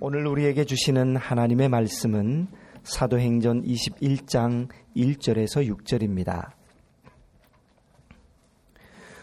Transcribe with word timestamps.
오늘 0.00 0.28
우리에게 0.28 0.64
주시는 0.64 1.16
하나님의 1.16 1.68
말씀은 1.68 2.46
사도행전 2.84 3.64
21장 3.64 4.68
1절에서 4.94 5.68
6절입니다. 5.68 6.52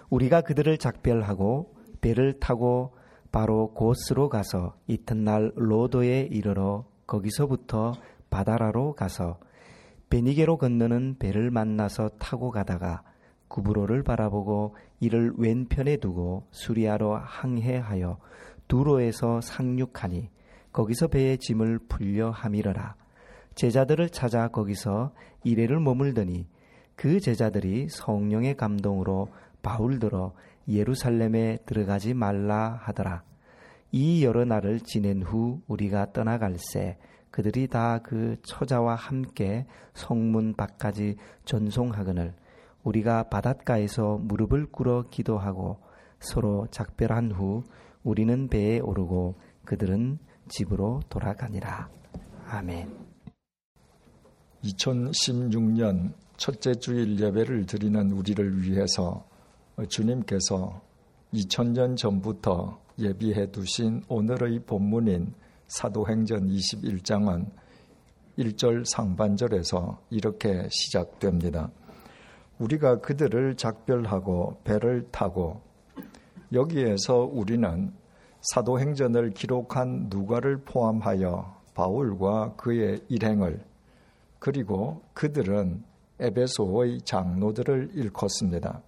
우리가 0.10 0.42
그들을 0.42 0.78
작별하고 0.78 1.74
배를 2.02 2.42
타고 2.42 2.94
바로 3.32 3.72
고스로 3.74 4.28
가서 4.28 4.76
이튿날 4.88 5.54
로도에 5.56 6.28
이르러 6.30 6.84
거기서부터 7.08 7.94
바다라로 8.30 8.96
가서 8.96 9.40
베니게로 10.10 10.58
건너는 10.58 11.16
배를 11.20 11.52
만나서 11.52 12.10
타고 12.20 12.52
가다가 12.52 13.02
구브로를 13.48 14.04
바라보고 14.04 14.76
이를 15.00 15.32
왼편에 15.38 15.96
두고 15.98 16.48
수리아로 16.52 17.16
항해하여 17.16 18.18
두로에서 18.68 19.40
상륙하니 19.40 20.35
거기서 20.76 21.08
배의 21.08 21.38
짐을 21.38 21.80
풀려 21.88 22.32
함이러라. 22.32 22.96
제자들을 23.56 24.10
찾아 24.10 24.50
거기서 24.50 25.14
이래를 25.46 25.80
머물더니 25.80 26.50
그 26.98 27.22
제자들이 27.22 27.88
성령의 27.88 28.58
감동으로 28.58 29.30
바울들어 29.62 30.34
예루살렘에 30.68 31.60
들어가지 31.66 32.14
말라 32.14 32.78
하더라. 32.84 33.24
이 33.94 34.26
여러 34.26 34.44
날을 34.44 34.82
지낸 34.82 35.22
후 35.22 35.62
우리가 35.68 36.12
떠나갈새 36.12 36.98
그들이 37.32 37.68
다 37.70 38.02
그 38.04 38.36
처자와 38.44 38.96
함께 38.96 39.66
성문 39.94 40.56
밖까지 40.56 41.16
전송하거늘 41.46 42.34
우리가 42.84 43.30
바닷가에서 43.30 44.18
무릎을 44.18 44.66
꿇어 44.74 45.06
기도하고 45.10 45.80
서로 46.20 46.68
작별한 46.70 47.32
후 47.32 47.64
우리는 48.04 48.50
배에 48.50 48.82
오르고 48.82 49.36
그들은 49.64 50.20
집으로 50.48 51.02
돌아가니라. 51.10 51.90
아멘. 52.48 53.06
2016년 54.64 56.14
첫째 56.38 56.74
주일 56.76 57.20
예배를 57.20 57.66
드리는 57.66 58.12
우리를 58.12 58.64
위해서 58.64 59.26
주님께서 59.88 60.82
2000년 61.34 61.98
전부터 61.98 62.80
예비해 63.00 63.52
두신 63.52 64.04
오늘의 64.08 64.60
본문인 64.66 65.34
사도행전 65.68 66.48
21장은 66.48 67.50
1절 68.38 68.86
상반절에서 68.86 70.02
이렇게 70.10 70.68
시작됩니다. 70.70 71.72
우리가 72.60 73.00
그들을 73.00 73.56
작별하고 73.56 74.62
배를 74.64 75.08
타고 75.12 75.62
여기에서 76.54 77.18
우리는 77.20 77.94
사도행전을 78.54 79.32
기록한 79.32 80.08
누가를 80.10 80.58
포함하여 80.58 81.56
바울과 81.74 82.56
그의 82.56 83.02
일행을 83.08 83.60
그리고 84.40 85.02
그들은 85.14 85.84
에베소의 86.20 87.02
장로들을 87.02 87.92
일컫습니다. 87.94 88.82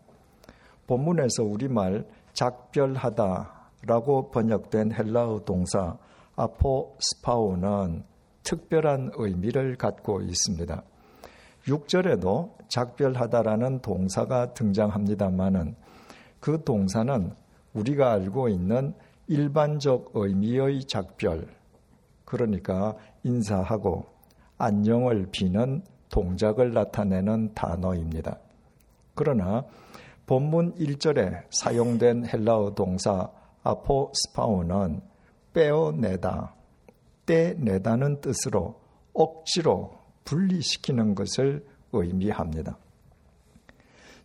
본문에서 0.85 1.43
우리말 1.43 2.07
작별하다라고 2.33 4.29
번역된 4.31 4.93
헬라어 4.93 5.41
동사 5.43 5.97
아포스파오는 6.35 8.03
특별한 8.43 9.11
의미를 9.15 9.75
갖고 9.75 10.21
있습니다. 10.21 10.83
6절에도 11.65 12.51
작별하다라는 12.69 13.81
동사가 13.81 14.53
등장합니다만은 14.53 15.75
그 16.39 16.63
동사는 16.63 17.33
우리가 17.73 18.13
알고 18.13 18.47
있는 18.49 18.93
일반적 19.27 20.11
의미의 20.13 20.85
작별, 20.85 21.47
그러니까 22.23 22.95
인사하고 23.23 24.05
안녕을 24.57 25.27
비는 25.31 25.83
동작을 26.09 26.73
나타내는 26.73 27.53
단어입니다. 27.53 28.39
그러나 29.15 29.65
본문 30.25 30.75
1절에 30.75 31.43
사용된 31.49 32.25
헬라어 32.25 32.73
동사 32.73 33.29
아포스파오는 33.63 35.01
빼어내다, 35.53 36.55
떼내다는 37.25 38.21
뜻으로 38.21 38.79
억지로 39.13 39.97
분리시키는 40.23 41.15
것을 41.15 41.65
의미합니다. 41.91 42.77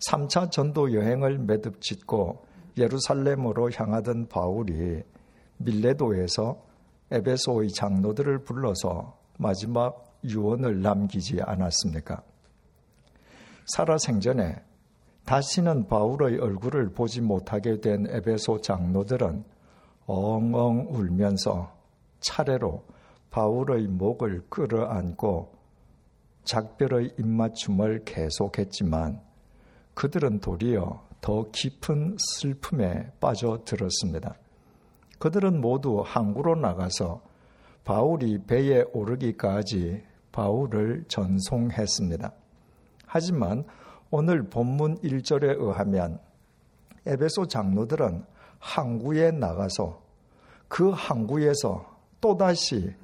3차 0.09 0.51
전도 0.51 0.95
여행을 0.95 1.39
매듭 1.39 1.81
짓고 1.81 2.45
예루살렘으로 2.77 3.71
향하던 3.71 4.29
바울이 4.29 5.03
밀레도에서 5.59 6.63
에베소의 7.11 7.71
장로들을 7.73 8.45
불러서 8.45 9.17
마지막 9.39 10.19
유언을 10.25 10.81
남기지 10.83 11.43
않았습니까? 11.43 12.23
살아 13.67 13.99
생전에 13.99 14.57
다시는 15.25 15.87
바울의 15.87 16.39
얼굴을 16.39 16.91
보지 16.91 17.21
못하게 17.21 17.81
된 17.81 18.07
에베소 18.09 18.61
장로들은 18.61 19.45
엉엉 20.07 20.89
울면서 20.91 21.73
차례로 22.21 22.85
바울의 23.31 23.87
목을 23.89 24.47
끌어안고 24.49 25.53
작별의 26.45 27.15
입맞춤을 27.19 28.05
계속했지만 28.05 29.21
그들은 29.95 30.41
도리어 30.41 31.12
더 31.23 31.47
깊은 31.53 32.17
슬픔에 32.19 33.13
빠져들었습니다. 33.21 34.35
그들은 35.21 35.61
모두 35.61 36.03
항구로 36.05 36.57
나가서 36.57 37.23
바울이 37.85 38.43
배에 38.45 38.85
오르기까지 38.93 40.03
바울을 40.33 41.05
전송했습니다. 41.07 42.33
하지만 43.07 43.65
오늘 44.11 44.51
본문 44.51 44.99
1절에 44.99 45.61
의하면 45.61 46.19
에베소 47.07 47.47
장로들은 47.47 48.25
항구에 48.59 49.31
나가서 49.31 50.03
그 50.67 50.91
항구에서 50.91 51.87
또다시 52.21 52.95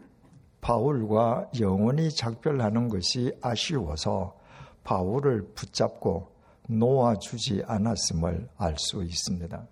바울과 0.61 1.51
영원히 1.61 2.11
작별하는 2.11 2.89
것이 2.89 3.33
아쉬워서 3.43 4.37
바울을 4.83 5.53
붙잡고 5.55 6.38
놓아주지 6.69 7.65
않았음을 7.67 8.49
알 8.57 8.77
수 8.79 9.03
있습니다. 9.03 9.67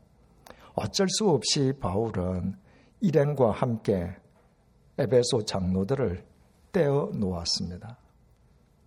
어쩔 0.74 1.08
수 1.08 1.28
없이 1.30 1.72
바울은 1.78 2.56
일행과 3.00 3.50
함께 3.52 4.14
에베소 4.98 5.44
장로들을 5.44 6.24
떼어 6.72 7.10
놓았습니다. 7.14 7.98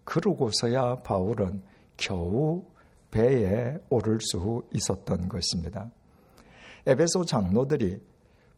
그러고서야 0.03 0.95
바울은 1.03 1.61
겨우 1.97 2.63
배에 3.11 3.77
오를 3.89 4.19
수 4.21 4.63
있었던 4.73 5.29
것입니다. 5.29 5.89
에베소 6.85 7.25
장로들이 7.25 8.01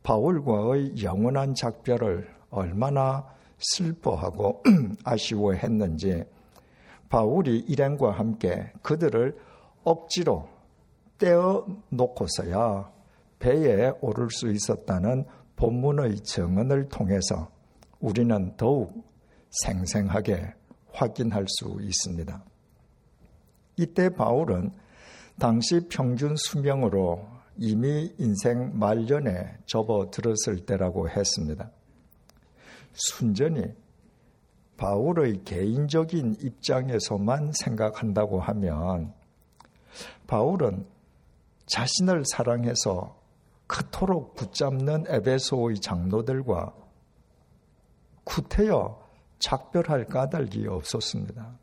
바울과의 0.04 1.04
영원한 1.04 1.54
작별을 1.54 2.34
얼마나 2.50 3.26
슬퍼하고 3.60 4.64
아쉬워했는지 5.04 6.24
바울이 7.12 7.60
일행과 7.68 8.12
함께 8.12 8.72
그들을 8.82 9.38
억지로 9.84 10.48
떼어 11.18 11.68
놓고서야 11.90 12.90
배에 13.38 13.92
오를 14.00 14.30
수 14.32 14.50
있었다는 14.50 15.26
본문의 15.58 16.22
증언을 16.22 16.88
통해서 16.88 17.52
우리는 18.00 18.56
더욱 18.56 19.04
생생하게 19.50 20.54
확인할 20.94 21.46
수 21.50 21.80
있습니다. 21.82 22.44
이때 23.76 24.10
바울은 24.10 24.72
당시 25.38 25.82
평균 25.90 26.36
수명으로 26.38 27.28
이미 27.58 28.14
인생 28.20 28.80
말년에 28.80 29.58
접어들었을 29.66 30.66
때라고 30.66 31.10
했습니다. 31.10 31.72
순전히 32.94 33.66
바울의 34.82 35.44
개인적인 35.44 36.38
입장에서만 36.42 37.52
생각한다고 37.54 38.40
하면 38.40 39.14
바울은 40.26 40.88
자신을 41.68 42.24
사랑해서 42.26 43.16
그토록 43.68 44.34
붙잡는 44.34 45.04
에베소의 45.08 45.82
장로들과 45.82 46.74
구태여 48.24 49.08
작별할 49.38 50.08
까닭이 50.08 50.66
없었습니다. 50.68 51.60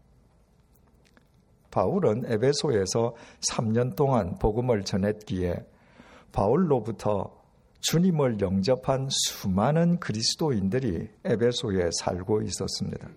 바울은 1.73 2.23
에베소에서 2.25 3.17
3년 3.51 3.97
동안 3.97 4.39
복음을 4.39 4.85
전했기에 4.85 5.67
바울로부터 6.31 7.38
주님을 7.81 8.41
영접한 8.41 9.09
수많은 9.11 10.01
그리스도인들이 10.01 11.09
에베소에 11.25 11.91
살고 12.01 12.43
있었습니다. 12.43 13.09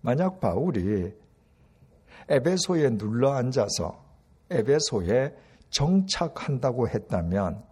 만약 0.00 0.40
바울이 0.40 1.12
에베소에 2.28 2.90
눌러 2.98 3.32
앉아서 3.32 4.04
에베소에 4.50 5.34
정착한다고 5.70 6.88
했다면 6.88 7.64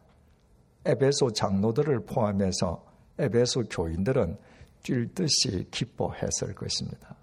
에베소 0.87 1.33
장로들을 1.33 2.06
포함해서 2.06 2.85
에베소 3.19 3.65
교인들은 3.71 4.39
뛸 4.83 5.15
듯이 5.15 5.69
기뻐했을 5.71 6.55
것입니다. 6.55 7.17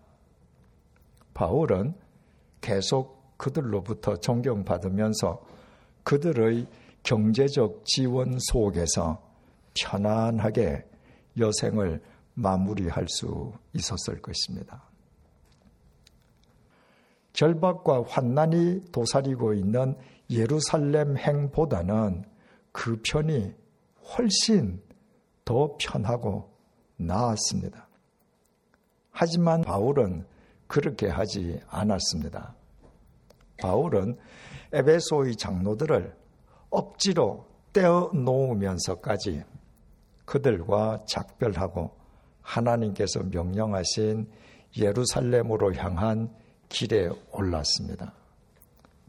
바울은 1.34 1.96
계속 2.62 3.38
그들로부터 3.38 4.18
존경받으면서 4.18 5.44
그들의 6.04 6.68
경제적 7.04 7.84
지원 7.86 8.38
속에서 8.40 9.22
편안하게 9.74 10.86
여생을 11.38 12.02
마무리할 12.34 13.08
수 13.08 13.54
있었을 13.74 14.22
것입니다. 14.22 14.84
절박과 17.34 18.04
환난이 18.08 18.92
도사리고 18.92 19.54
있는 19.54 19.96
예루살렘 20.30 21.18
행보다는 21.18 22.26
그 22.72 23.00
편이 23.06 23.54
훨씬 24.18 24.82
더 25.46 25.78
편하고 25.80 26.52
나았습니다. 26.98 27.88
하지만 29.12 29.62
바울은 29.62 30.26
그렇게 30.68 31.08
하지 31.08 31.60
않았습니다. 31.70 32.56
바울은 33.60 34.18
에베소의 34.74 35.36
장로들을 35.38 36.16
억지로 36.70 37.46
떼어 37.74 38.12
놓으면서까지 38.14 39.44
그들과 40.26 41.04
작별하고 41.08 41.92
하나님께서 42.42 43.24
명령하신 43.24 44.30
예루살렘으로 44.78 45.74
향한 45.76 46.34
길에 46.70 47.10
올랐습니다. 47.32 48.14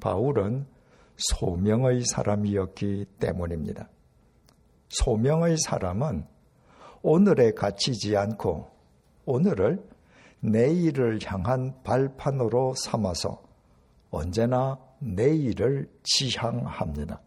바울은 0.00 0.66
소명의 1.16 2.04
사람이었기 2.04 3.06
때문입니다. 3.18 3.88
소명의 4.90 5.56
사람은 5.58 6.24
오늘에 7.02 7.52
갇히지 7.52 8.16
않고 8.16 8.70
오늘을 9.24 9.84
내일을 10.40 11.18
향한 11.24 11.74
발판으로 11.82 12.74
삼아서 12.74 13.42
언제나 14.10 14.78
내일을 15.00 15.90
지향합니다. 16.04 17.20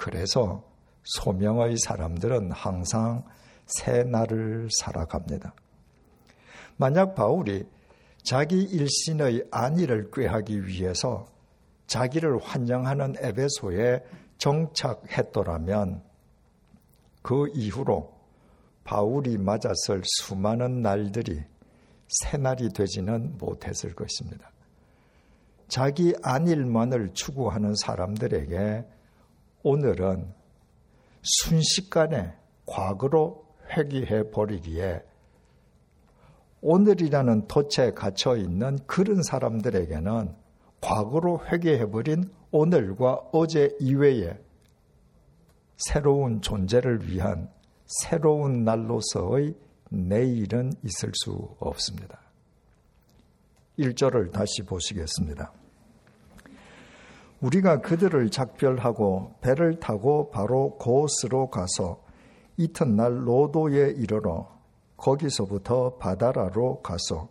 그래서 0.00 0.64
소명의 1.04 1.76
사람들은 1.76 2.52
항상 2.52 3.22
새 3.66 4.02
날을 4.02 4.68
살아갑니다. 4.80 5.54
만약 6.78 7.14
바울이 7.14 7.66
자기 8.22 8.62
일신의 8.62 9.48
안위를 9.50 10.10
꾀하기 10.10 10.66
위해서 10.66 11.26
자기를 11.86 12.38
환영하는 12.38 13.16
에베소에 13.18 14.02
정착했더라면 14.38 16.02
그 17.22 17.48
이후로 17.52 18.10
바울이 18.84 19.36
맞았을 19.36 20.00
수많은 20.02 20.80
날들이 20.80 21.44
새날이 22.08 22.72
되지는 22.72 23.36
못했을 23.36 23.94
것입니다. 23.94 24.50
자기 25.68 26.14
안일만을 26.22 27.10
추구하는 27.12 27.74
사람들에게 27.76 28.84
오늘은 29.62 30.32
순식간에 31.22 32.34
과거로 32.66 33.44
회귀해 33.76 34.30
버리기에 34.30 35.02
오늘이라는 36.62 37.46
덫에 37.46 37.92
갇혀 37.92 38.36
있는 38.36 38.78
그런 38.86 39.22
사람들에게는 39.22 40.34
과거로 40.80 41.46
회귀해 41.46 41.90
버린 41.90 42.30
오늘과 42.50 43.28
어제 43.32 43.76
이외에 43.80 44.38
새로운 45.76 46.42
존재를 46.42 47.08
위한 47.08 47.50
새로운 47.86 48.64
날로서의 48.64 49.54
내일은 49.90 50.72
있을 50.84 51.12
수 51.14 51.56
없습니다. 51.58 52.20
1절을 53.78 54.30
다시 54.32 54.62
보시겠습니다. 54.62 55.59
우리가 57.40 57.80
그들을 57.80 58.30
작별하고 58.30 59.34
배를 59.40 59.80
타고 59.80 60.30
바로 60.30 60.76
고스로 60.76 61.48
가서 61.48 62.02
이튿날 62.58 63.26
로도에 63.26 63.94
이르러 63.96 64.60
거기서부터 64.98 65.96
바다라로 65.96 66.82
가서 66.82 67.28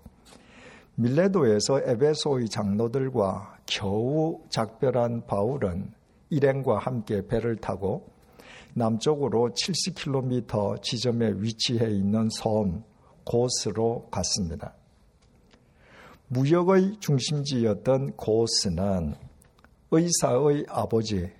밀레도에서 0.95 1.81
에베소의 1.85 2.50
장로들과 2.50 3.59
겨우 3.67 4.41
작별한 4.50 5.27
바울은 5.27 5.94
일행과 6.31 6.79
함께 6.79 7.25
배를 7.27 7.57
타고 7.57 8.09
남쪽으로 8.73 9.51
70km 9.51 10.81
지점에 10.81 11.33
위치해 11.38 11.88
있는 11.89 12.29
섬 12.31 12.83
고스로 13.25 14.07
갔습니다. 14.09 14.73
무역의 16.27 16.97
중심지였던 17.00 18.13
고스는 18.17 19.28
의사의 19.91 20.65
아버지, 20.69 21.31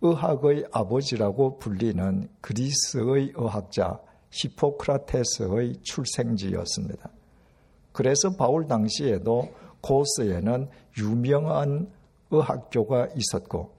의학의 0.00 0.66
아버지라고 0.72 1.58
불리는 1.58 2.28
그리스의 2.40 3.32
의학자 3.36 4.00
히포크라테스의 4.30 5.76
출생지였습니다. 5.82 7.10
그래서 7.92 8.30
바울 8.36 8.66
당시에도 8.66 9.48
고스에는 9.80 10.68
유명한 10.98 11.90
의학교가 12.30 13.08
있었고 13.14 13.74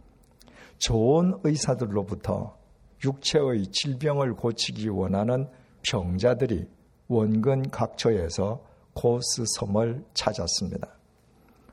좋은 0.78 1.38
의사들로부터 1.44 2.58
육체의 3.04 3.68
질병을 3.68 4.34
고치기 4.36 4.90
원하는 4.90 5.50
병자들이 5.84 6.68
원근 7.08 7.70
각처에서 7.70 8.64
고스 8.94 9.44
섬을 9.58 10.06
찾았습니다. 10.14 10.88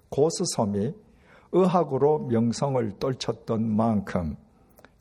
고스 0.09 0.45
섬이 0.57 0.93
의학으로 1.57 2.27
명성을 2.27 2.99
떨쳤던 2.99 3.67
만큼 3.75 4.37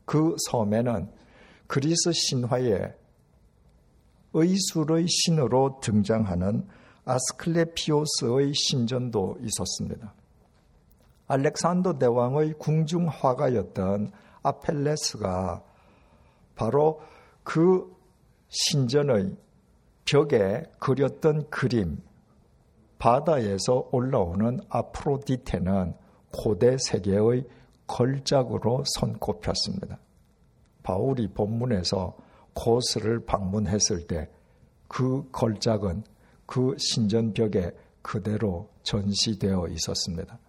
그 0.06 0.36
섬에는 0.50 1.10
그리스 1.68 2.12
신화에 2.14 2.94
의술의 4.34 5.08
신으로 5.08 5.80
등장하는 5.82 6.68
아스클레피오스의 7.06 8.54
신전도 8.54 9.38
있었습니다. 9.42 10.14
알렉산더 11.28 11.98
대왕의 11.98 12.54
궁중 12.60 13.08
화가였던 13.08 14.12
아펠레스가 14.44 15.64
바로 16.56 17.02
그 17.44 17.94
신전의 18.48 19.36
벽에 20.06 20.64
그렸던 20.80 21.50
그림, 21.50 22.02
바다에서 23.00 23.90
올라오는 23.92 24.60
아프로디테는 24.70 25.96
고대 26.38 26.78
세계의 26.78 27.46
걸작으로 27.88 28.84
손꼽혔습니다. 28.86 30.00
바울이 30.84 31.28
본문에서 31.30 32.16
고스를 32.54 33.26
방문했을 33.26 34.08
때 34.08 34.30
그 34.88 35.30
걸작은 35.32 36.04
그 36.46 36.76
신전벽에 36.78 37.72
그대로 38.02 38.70
전시되어 38.84 39.68
있었습니다. 39.70 40.40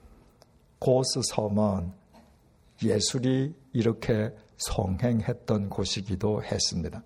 고스 0.78 1.20
섬은 1.34 1.92
예술이 2.84 3.54
이렇게 3.72 4.30
성행했던 4.58 5.70
곳이기도 5.70 6.42
했습니다. 6.42 7.02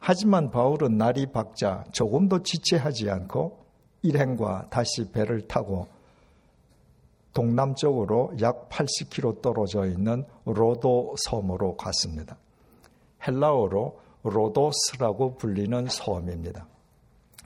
하지만 0.00 0.50
바울은 0.50 0.96
날이 0.96 1.26
박자 1.32 1.84
조금도 1.92 2.42
지체하지 2.42 3.10
않고 3.10 3.66
일행과 4.02 4.68
다시 4.70 5.10
배를 5.10 5.48
타고 5.48 5.88
동남쪽으로 7.32 8.32
약 8.40 8.68
80km 8.68 9.42
떨어져 9.42 9.86
있는 9.86 10.24
로도 10.44 11.14
섬으로 11.28 11.76
갔습니다. 11.76 12.36
헬라어로 13.26 14.00
로도스라고 14.22 15.36
불리는 15.36 15.86
섬입니다. 15.86 16.66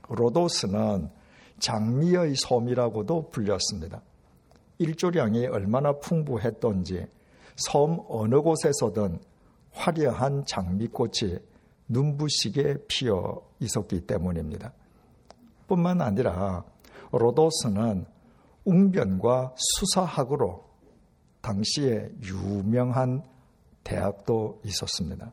로도스는 0.08 1.10
장미의 1.58 2.34
섬이라고도 2.36 3.30
불렸습니다. 3.30 4.02
일조량이 4.78 5.46
얼마나 5.46 5.92
풍부했던지 5.98 7.06
섬 7.56 8.04
어느 8.08 8.40
곳에서든 8.40 9.20
화려한 9.72 10.44
장미꽃이 10.46 11.38
눈부시게 11.88 12.86
피어 12.88 13.42
있었기 13.60 14.06
때문입니다. 14.06 14.72
뿐만 15.68 16.00
아니라 16.00 16.64
로도스는 17.12 18.06
웅변과 18.64 19.54
수사학으로 19.56 20.64
당시에 21.40 22.10
유명한 22.22 23.22
대학도 23.84 24.60
있었습니다. 24.64 25.32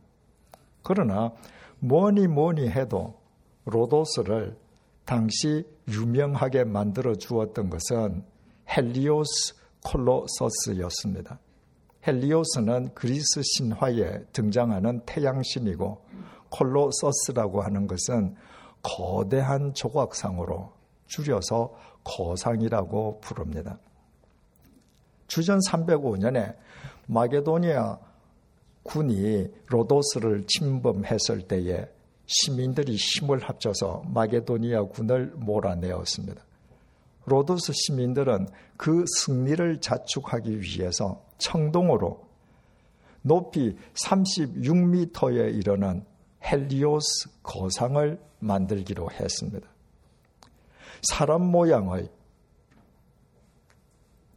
그러나 0.84 1.32
뭐니 1.80 2.28
뭐니 2.28 2.70
해도 2.70 3.20
로도스를 3.66 4.58
당시 5.06 5.66
유명하게 5.88 6.64
만들어 6.66 7.16
주었던 7.16 7.70
것은 7.70 8.24
헬리오스 8.70 9.56
콜로서스였습니다. 9.84 11.40
헬리오스는 12.06 12.94
그리스 12.94 13.42
신화에 13.44 14.26
등장하는 14.34 15.02
태양신이고 15.06 16.06
콜로서스라고 16.50 17.62
하는 17.62 17.88
것은 17.88 18.36
거대한 18.82 19.74
조각상으로 19.74 20.72
줄여서 21.08 21.74
거상이라고 22.10 23.20
부릅니다. 23.22 23.78
주전 25.28 25.60
305년에 25.60 26.56
마게도니아 27.08 28.00
군이 28.84 29.48
로도스를 29.68 30.46
침범했을 30.48 31.44
때에 31.48 31.88
시민들이 32.26 32.96
힘을 32.96 33.40
합쳐서 33.40 34.04
마게도니아 34.08 34.84
군을 34.84 35.34
몰아내었습니다. 35.36 36.42
로도스 37.26 37.74
시민들은 37.74 38.48
그 38.78 39.06
승리를 39.08 39.82
자축하기 39.82 40.62
위해서 40.62 41.24
청동으로 41.38 42.28
높이 43.22 43.76
36m에 43.94 45.56
이르는 45.56 46.04
헬리오스 46.44 47.30
거상을 47.44 48.20
만들기로 48.40 49.12
했습니다. 49.12 49.68
사람 51.02 51.44
모양의 51.44 52.10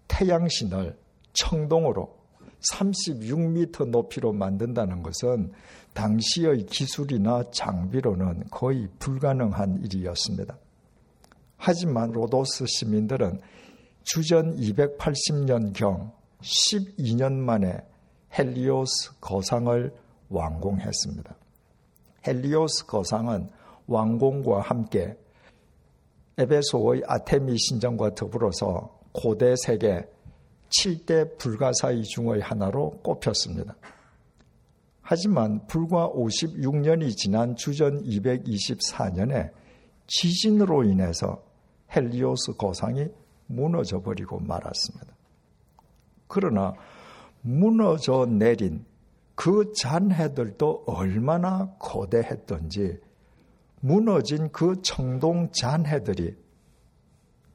태양신을 0.08 0.98
청동으로 1.32 2.22
36m 2.72 3.88
높이로 3.88 4.32
만든다는 4.32 5.02
것은 5.02 5.52
당시의 5.94 6.66
기술이나 6.66 7.44
장비로는 7.50 8.44
거의 8.50 8.88
불가능한 8.98 9.82
일이었습니다. 9.84 10.56
하지만 11.56 12.10
로도스 12.12 12.66
시민들은 12.66 13.40
주전 14.04 14.56
280년경 14.56 16.12
12년 16.40 17.34
만에 17.34 17.78
헬리오스 18.36 19.20
거상을 19.20 19.94
완공했습니다. 20.28 21.36
헬리오스 22.26 22.86
거상은 22.86 23.50
완공과 23.86 24.60
함께 24.60 25.16
에베소의 26.38 27.02
아데미 27.06 27.58
신전과 27.58 28.14
더불어서 28.14 28.98
고대 29.12 29.54
세계 29.56 30.08
7대 30.70 31.36
불가사의 31.38 32.02
중의 32.04 32.40
하나로 32.40 33.00
꼽혔습니다. 33.02 33.76
하지만 35.02 35.66
불과 35.66 36.08
56년이 36.08 37.14
지난 37.16 37.54
주전 37.54 38.02
224년에 38.02 39.50
지진으로 40.06 40.84
인해서 40.84 41.42
헬리오스 41.94 42.52
거상이 42.56 43.08
무너져 43.46 44.00
버리고 44.00 44.38
말았습니다. 44.40 45.14
그러나 46.26 46.72
무너져 47.42 48.26
내린 48.26 48.86
그 49.34 49.72
잔해들도 49.76 50.84
얼마나 50.86 51.74
거대했던지 51.78 52.98
무너진 53.84 54.48
그 54.52 54.80
청동 54.80 55.50
잔해들이 55.50 56.36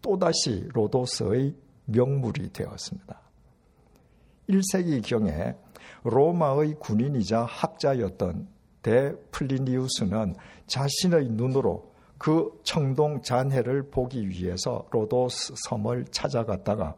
또다시 0.02 0.68
로도스의 0.74 1.56
명물이 1.86 2.52
되었습니다. 2.52 3.22
1세기경에 4.50 5.56
로마의 6.04 6.76
군인이자 6.80 7.44
학자였던 7.44 8.48
데플리니우스는 8.82 10.36
자신의 10.68 11.30
눈으로 11.30 11.94
그 12.18 12.60
청동 12.64 13.22
잔해를 13.22 13.90
보기 13.90 14.28
위해서 14.28 14.86
로도스 14.92 15.54
섬을 15.70 16.08
찾아갔다가 16.12 16.96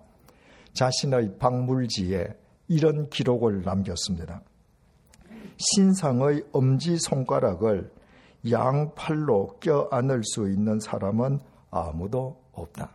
자신의 0.74 1.38
박물지에 1.38 2.36
이런 2.68 3.10
기록을 3.10 3.62
남겼습니다. 3.62 4.42
신상의 5.58 6.46
엄지 6.52 6.98
손가락을 6.98 7.92
양팔로 8.50 9.58
껴안을 9.60 10.24
수 10.24 10.50
있는 10.50 10.80
사람은 10.80 11.40
아무도 11.72 12.42
없다. 12.54 12.92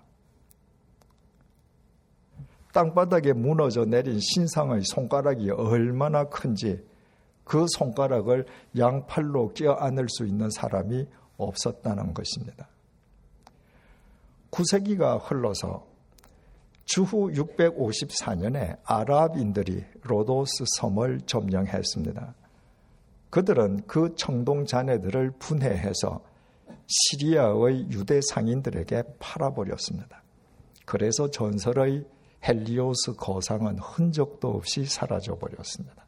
땅바닥에 2.72 3.32
무너져 3.32 3.84
내린 3.84 4.18
신상의 4.20 4.82
손가락이 4.84 5.50
얼마나 5.50 6.24
큰지 6.24 6.84
그 7.44 7.66
손가락을 7.68 8.46
양팔로 8.76 9.54
껴안을 9.54 10.08
수 10.08 10.26
있는 10.26 10.50
사람이 10.50 11.06
없었다는 11.36 12.14
것입니다. 12.14 12.68
9세기가 14.50 15.20
흘러서 15.22 15.86
주후 16.84 17.30
654년에 17.30 18.78
아랍인들이 18.84 19.84
로도스 20.02 20.64
섬을 20.78 21.22
점령했습니다. 21.26 22.34
그들은 23.34 23.82
그 23.88 24.14
청동 24.14 24.64
자네들을 24.64 25.32
분해해서 25.40 26.22
시리아의 26.86 27.90
유대 27.90 28.20
상인들에게 28.30 29.02
팔아버렸습니다. 29.18 30.22
그래서 30.86 31.28
전설의 31.28 32.06
헬리오스 32.46 33.14
거상은 33.16 33.80
흔적도 33.80 34.50
없이 34.50 34.84
사라져 34.84 35.36
버렸습니다. 35.36 36.06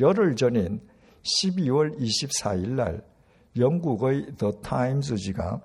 열흘 0.00 0.34
전인 0.34 0.80
12월 1.22 1.96
24일 1.96 2.70
날 2.70 3.04
영국의 3.56 4.34
더 4.36 4.50
타임즈지가 4.50 5.60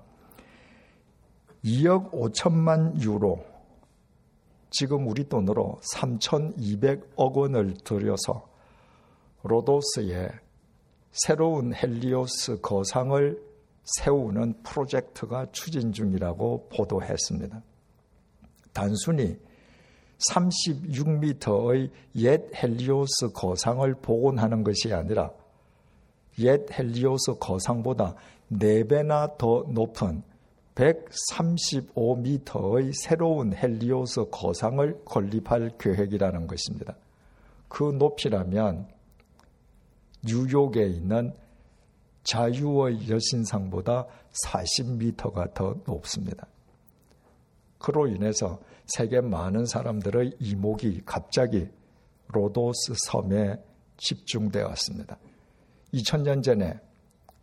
2억 1.64 2.12
5천만 2.12 3.02
유로 3.02 3.44
지금 4.70 5.08
우리 5.08 5.28
돈으로 5.28 5.80
3,200억 5.92 7.34
원을 7.34 7.74
들여서 7.82 8.49
로도스에 9.42 10.28
새로운 11.12 11.74
헬리오스 11.74 12.60
거상을 12.60 13.42
세우는 13.84 14.62
프로젝트가 14.62 15.46
추진 15.52 15.92
중이라고 15.92 16.68
보도했습니다. 16.68 17.62
단순히 18.72 19.38
36m의 20.30 21.90
옛 22.16 22.42
헬리오스 22.54 23.32
거상을 23.34 23.94
복원하는 23.94 24.62
것이 24.62 24.92
아니라 24.92 25.30
옛 26.38 26.70
헬리오스 26.70 27.38
거상보다 27.40 28.14
4배나 28.52 29.38
더 29.38 29.64
높은 29.68 30.22
135m의 30.74 32.92
새로운 32.94 33.54
헬리오스 33.54 34.26
거상을 34.30 35.02
건립할 35.04 35.72
계획이라는 35.78 36.46
것입니다. 36.46 36.94
그 37.68 37.84
높이라면 37.84 38.99
뉴욕에 40.24 40.86
있는 40.86 41.34
자유의 42.22 43.08
여신상보다 43.08 44.06
40m가 44.46 45.54
더 45.54 45.76
높습니다. 45.86 46.46
그로 47.78 48.06
인해서 48.06 48.60
세계 48.86 49.20
많은 49.20 49.64
사람들의 49.64 50.36
이목이 50.38 51.02
갑자기 51.06 51.68
로도스 52.28 52.94
섬에 53.06 53.56
집중되었습니다. 53.96 55.18
2000년 55.94 56.42
전에 56.42 56.78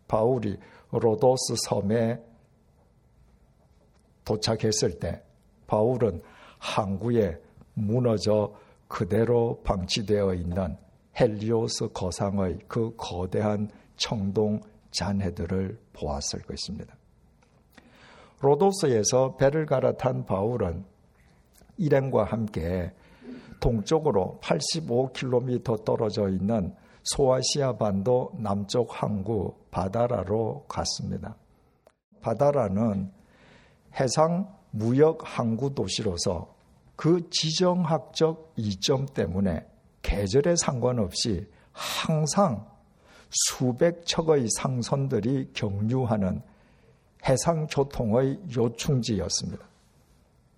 바울이 0.06 0.56
로도스 0.90 1.54
섬에 1.68 2.22
도착했을 4.24 4.98
때 4.98 5.22
바울은 5.66 6.22
항구에 6.58 7.40
무너져 7.74 8.54
그대로 8.88 9.60
방치되어 9.64 10.34
있는 10.34 10.76
헬리오스 11.18 11.88
거상의 11.92 12.58
그 12.68 12.94
거대한 12.96 13.70
청동 13.96 14.60
잔해들을 14.90 15.78
보았을 15.92 16.42
것입니다. 16.42 16.96
로도스에서 18.40 19.36
배를 19.36 19.66
갈아탄 19.66 20.24
바울은 20.24 20.84
일행과 21.76 22.24
함께 22.24 22.92
동쪽으로 23.60 24.38
85km 24.42 25.84
떨어져 25.84 26.28
있는 26.28 26.74
소아시아 27.02 27.76
반도 27.76 28.32
남쪽 28.38 29.02
항구 29.02 29.54
바다라로 29.70 30.66
갔습니다. 30.68 31.36
바다라는 32.20 33.10
해상 33.98 34.54
무역 34.70 35.20
항구 35.24 35.74
도시로서 35.74 36.54
그 36.94 37.28
지정학적 37.30 38.52
이점 38.56 39.06
때문에 39.06 39.66
계절에 40.02 40.56
상관없이 40.56 41.46
항상 41.72 42.66
수백 43.30 44.04
척의 44.06 44.46
상선들이 44.56 45.50
경유하는 45.52 46.42
해상 47.26 47.66
교통의 47.66 48.40
요충지였습니다. 48.56 49.64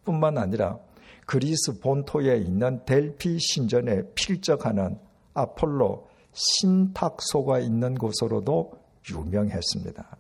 뿐만 0.05 0.39
아니라 0.39 0.79
그리스 1.27 1.79
본토에 1.81 2.39
있는 2.39 2.85
델피 2.85 3.39
신전에 3.39 4.03
필적하는 4.15 4.99
아폴로 5.35 6.09
신탁소가 6.33 7.61
있는 7.61 7.95
곳으로도 7.95 8.73
유명했습니다. 9.11 10.17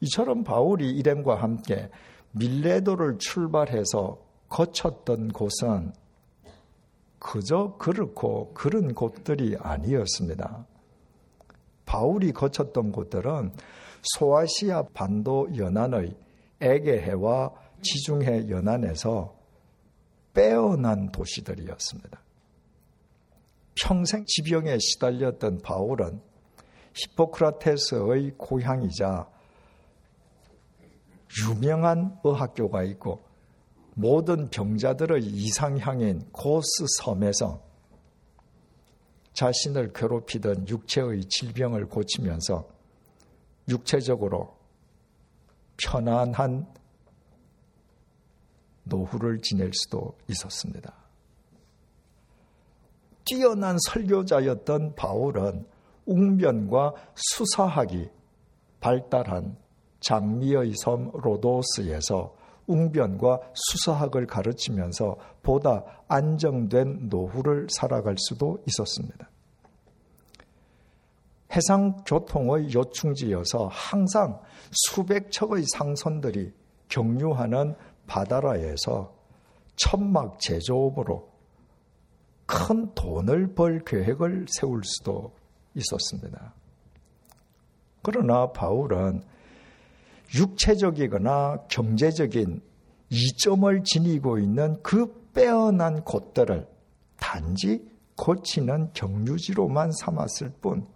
이처럼 0.00 0.44
바울이 0.44 0.90
일행과 0.90 1.36
함께 1.36 1.90
밀레도를 2.32 3.18
출발해서 3.18 4.18
거쳤던 4.48 5.28
곳은 5.28 5.92
그저 7.18 7.76
그렇고 7.78 8.52
그런 8.54 8.94
곳들이 8.94 9.56
아니었습니다. 9.58 10.66
바울이 11.84 12.32
거쳤던 12.32 12.92
곳들은 12.92 13.52
소아시아 14.02 14.82
반도 14.94 15.48
연안의 15.56 16.16
에게해와 16.60 17.52
지중해 17.82 18.48
연안에서 18.48 19.34
빼어난 20.34 21.10
도시들이었습니다. 21.12 22.20
평생 23.74 24.24
지병에 24.26 24.78
시달렸던 24.78 25.60
바울은 25.62 26.20
히포크라테스의 26.94 28.34
고향이자 28.38 29.28
유명한 31.48 32.18
의학교가 32.24 32.82
있고 32.84 33.22
모든 33.98 34.50
병자들의 34.50 35.24
이상향인 35.24 36.28
고스 36.30 36.84
섬에서 36.98 37.62
자신을 39.32 39.94
괴롭히던 39.94 40.68
육체의 40.68 41.24
질병을 41.30 41.86
고치면서 41.86 42.68
육체적으로 43.70 44.54
편안한 45.78 46.66
노후를 48.84 49.40
지낼 49.40 49.72
수도 49.72 50.18
있었습니다. 50.28 50.92
뛰어난 53.24 53.78
설교자였던 53.88 54.94
바울은 54.94 55.66
웅변과 56.04 56.92
수사학이 57.14 58.10
발달한 58.80 59.56
장미의 60.00 60.74
섬 60.76 61.10
로도스에서 61.12 62.35
웅변과 62.66 63.40
수사학을 63.54 64.26
가르치면서 64.26 65.16
보다 65.42 65.84
안정된 66.08 67.08
노후를 67.08 67.68
살아갈 67.70 68.16
수도 68.18 68.58
있었습니다. 68.66 69.30
해상 71.52 71.96
교통의 72.04 72.74
요충지여서 72.74 73.68
항상 73.70 74.40
수백 74.72 75.30
척의 75.30 75.64
상선들이 75.74 76.52
경유하는 76.88 77.74
바다라에서 78.06 79.14
천막 79.76 80.38
제조업으로 80.40 81.28
큰 82.46 82.92
돈을 82.94 83.54
벌 83.54 83.80
계획을 83.84 84.46
세울 84.48 84.82
수도 84.84 85.32
있었습니다. 85.74 86.54
그러나 88.02 88.52
바울은 88.52 89.22
육체적이거나 90.34 91.64
경제적인 91.68 92.60
이점을 93.10 93.84
지니고 93.84 94.38
있는 94.38 94.82
그 94.82 95.30
빼어난 95.32 96.02
곳들을 96.02 96.66
단지 97.18 97.88
고치는 98.16 98.92
경유지로만 98.94 99.92
삼았을 99.92 100.50
뿐 100.60 100.86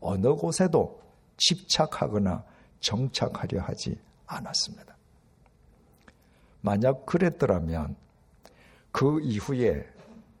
어느 0.00 0.28
곳에도 0.34 1.00
집착하거나 1.36 2.44
정착하려 2.80 3.60
하지 3.62 3.98
않았습니다. 4.26 4.96
만약 6.60 7.04
그랬더라면 7.06 7.96
그 8.92 9.20
이후에 9.20 9.84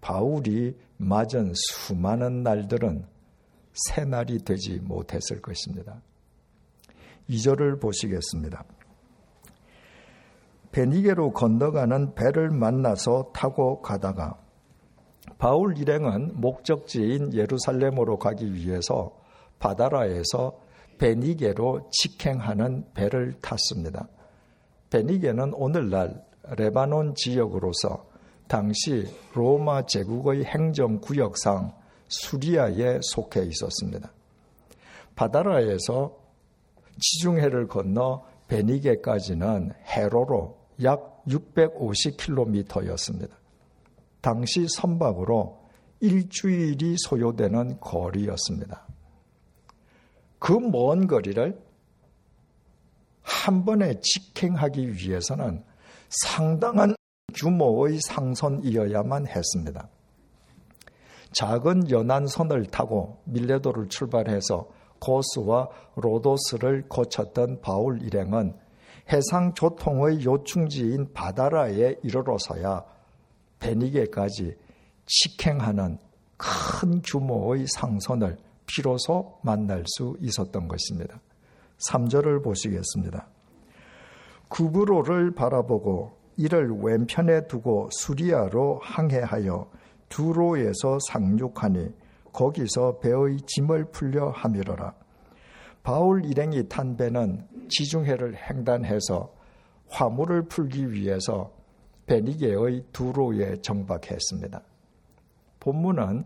바울이 0.00 0.76
맞은 0.96 1.52
수많은 1.54 2.42
날들은 2.42 3.06
새날이 3.72 4.38
되지 4.38 4.78
못했을 4.80 5.40
것입니다. 5.40 6.00
2절을 7.28 7.80
보시겠습니다. 7.80 8.64
베니게로 10.72 11.32
건너가는 11.32 12.14
배를 12.14 12.50
만나서 12.50 13.30
타고 13.34 13.82
가다가 13.82 14.38
바울 15.38 15.76
일행은 15.76 16.40
목적지인 16.40 17.34
예루살렘으로 17.34 18.18
가기 18.18 18.54
위해서 18.54 19.12
바다라에서 19.58 20.58
베니게로 20.98 21.90
직행하는 21.90 22.86
배를 22.94 23.34
탔습니다. 23.40 24.08
베니게는 24.90 25.52
오늘날 25.54 26.24
레바논 26.56 27.14
지역으로서 27.14 28.06
당시 28.48 29.06
로마 29.34 29.86
제국의 29.86 30.44
행정구역상 30.44 31.72
수리아에 32.08 32.98
속해 33.00 33.42
있었습니다. 33.44 34.12
바다라에서 35.14 36.21
지중해를 36.98 37.68
건너 37.68 38.24
베니게까지는 38.48 39.72
해로로 39.84 40.58
약 40.82 41.22
650km였습니다. 41.26 43.30
당시 44.20 44.66
선박으로 44.68 45.62
일주일이 46.00 46.96
소요되는 46.98 47.78
거리였습니다. 47.80 48.86
그 50.38 50.58
먼 50.58 51.06
거리를 51.06 51.58
한 53.22 53.64
번에 53.64 54.00
직행하기 54.00 54.94
위해서는 54.94 55.64
상당한 56.08 56.94
규모의 57.34 58.00
상선이어야만 58.00 59.26
했습니다. 59.28 59.88
작은 61.32 61.90
연안선을 61.90 62.66
타고 62.66 63.22
밀레도를 63.24 63.88
출발해서 63.88 64.68
고스와 65.02 65.68
로도스를 65.96 66.88
거쳤던 66.88 67.60
바울 67.60 68.00
일행은 68.02 68.54
해상 69.12 69.52
교통의 69.52 70.24
요충지인 70.24 71.12
바다라에 71.12 71.96
이르러서야 72.04 72.84
베니게까지 73.58 74.56
직행하는 75.06 75.98
큰 76.36 77.02
규모의 77.02 77.66
상선을 77.66 78.38
비로소 78.66 79.38
만날 79.42 79.82
수 79.86 80.16
있었던 80.20 80.68
것입니다. 80.68 81.20
3절을 81.90 82.44
보시겠습니다. 82.44 83.26
구브로를 84.48 85.34
바라보고 85.34 86.12
이를 86.36 86.70
왼편에 86.80 87.48
두고 87.48 87.88
수리아로 87.90 88.80
항해하여 88.82 89.68
두로에서 90.08 90.98
상륙하니 91.08 91.92
거기서 92.32 92.98
배의 92.98 93.38
짐을 93.46 93.90
풀려 93.90 94.30
함이로라. 94.30 94.94
바울 95.82 96.24
일행이 96.24 96.68
탄 96.68 96.96
배는 96.96 97.46
지중해를 97.68 98.36
횡단해서 98.48 99.32
화물을 99.88 100.46
풀기 100.48 100.92
위해서 100.92 101.52
베니게의 102.06 102.86
두로에 102.92 103.56
정박했습니다. 103.62 104.62
본문은 105.60 106.24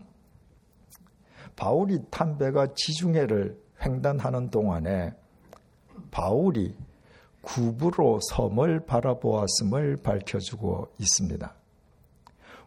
바울이 1.55 1.99
탄 2.09 2.37
배가 2.37 2.67
지중해를 2.73 3.59
횡단하는 3.83 4.49
동안에 4.49 5.11
바울이 6.11 6.75
구부로 7.41 8.19
섬을 8.31 8.85
바라보았음을 8.85 9.97
밝혀주고 10.03 10.93
있습니다. 10.99 11.55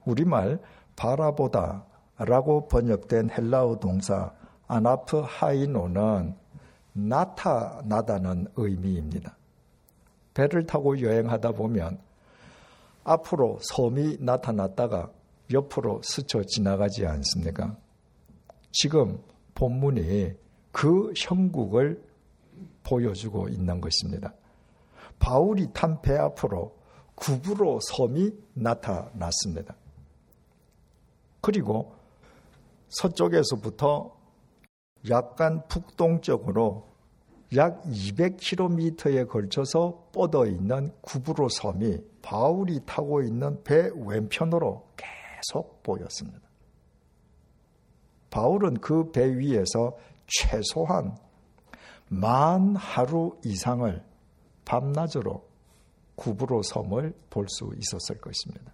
우리말 0.06 0.60
바라보다 0.96 1.86
라고 2.26 2.68
번역된 2.68 3.30
헬라어 3.30 3.78
동사 3.78 4.32
아나프 4.66 5.22
하이노는 5.24 6.34
나타나다는 6.92 8.46
의미입니다. 8.56 9.36
배를 10.34 10.66
타고 10.66 11.00
여행하다 11.00 11.52
보면 11.52 11.98
앞으로 13.04 13.58
섬이 13.62 14.18
나타났다가 14.20 15.10
옆으로 15.50 16.02
스쳐 16.04 16.42
지나가지 16.44 17.06
않습니까? 17.06 17.76
지금 18.70 19.18
본문이 19.54 20.32
그 20.72 21.12
형국을 21.16 22.04
보여주고 22.84 23.48
있는 23.48 23.80
것입니다. 23.80 24.34
바울이 25.18 25.68
탄 25.72 26.00
배 26.02 26.16
앞으로 26.16 26.76
구부로 27.14 27.80
섬이 27.80 28.30
나타났습니다. 28.54 29.74
그리고 31.40 31.99
서쪽에서부터 32.90 34.16
약간 35.08 35.66
북동쪽으로 35.68 36.88
약 37.56 37.82
200km에 37.84 39.26
걸쳐서 39.28 40.10
뻗어 40.12 40.46
있는 40.46 40.92
구브로 41.00 41.48
섬이 41.48 41.98
바울이 42.22 42.80
타고 42.86 43.22
있는 43.22 43.62
배 43.64 43.90
왼편으로 43.96 44.86
계속 44.96 45.82
보였습니다. 45.82 46.40
바울은 48.30 48.74
그 48.74 49.10
배 49.10 49.36
위에서 49.36 49.96
최소한 50.26 51.16
만 52.08 52.76
하루 52.76 53.36
이상을 53.44 54.04
밤낮으로 54.64 55.48
구브로 56.14 56.62
섬을 56.62 57.14
볼 57.30 57.46
수 57.48 57.72
있었을 57.76 58.20
것입니다. 58.20 58.72